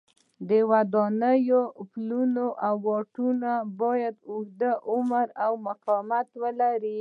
[0.69, 1.41] ودانۍ،
[1.91, 3.51] پلونه او واټونه
[3.81, 6.89] باید اوږد عمر او مقاومت ولري.